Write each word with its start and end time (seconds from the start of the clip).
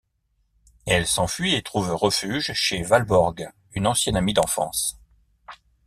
Elle 0.87 1.05
s’enfuit 1.05 1.53
et 1.53 1.61
trouve 1.61 1.91
refuge 1.93 2.53
chez 2.53 2.81
Valborg, 2.81 3.53
une 3.75 3.85
ancienne 3.85 4.17
amie 4.17 4.33
d’enfance. 4.33 4.97